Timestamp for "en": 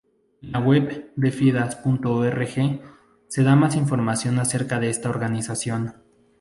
0.41-0.51